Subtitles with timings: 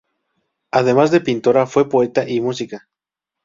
[0.71, 2.89] Además de pintora, fue poeta y música.